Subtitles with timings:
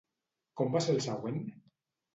[0.61, 1.41] Com va ser el següent?